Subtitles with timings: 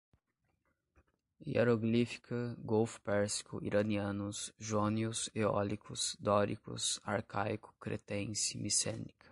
[1.45, 9.29] hieroglífica, golfo pérsico, iranianos, jônios, eólicos, dóricos, arcaico, cretense, micênica